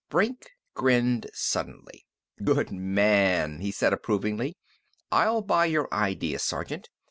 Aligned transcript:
Brink 0.09 0.49
grinned 0.73 1.29
suddenly. 1.31 2.07
"Good 2.43 2.71
man!" 2.71 3.59
he 3.59 3.69
said 3.69 3.93
approvingly. 3.93 4.57
"I'll 5.11 5.43
buy 5.43 5.65
your 5.67 5.93
idea, 5.93 6.39
sergeant. 6.39 6.89